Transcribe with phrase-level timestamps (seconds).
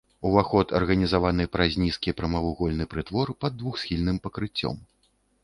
[0.27, 4.75] Уваход арганізаваны праз нізкі прамавугольны прытвор пад двухсхільным пакрыццём.